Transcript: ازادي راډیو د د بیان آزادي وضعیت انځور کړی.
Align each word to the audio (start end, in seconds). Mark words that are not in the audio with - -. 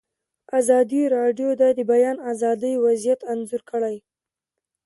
ازادي 0.59 1.03
راډیو 1.17 1.49
د 1.61 1.63
د 1.77 1.79
بیان 1.91 2.17
آزادي 2.31 2.73
وضعیت 2.85 3.19
انځور 3.31 3.61
کړی. 3.71 3.95